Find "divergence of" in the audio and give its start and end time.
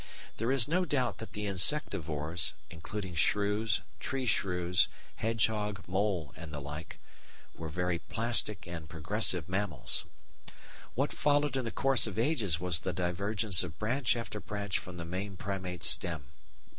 12.93-13.77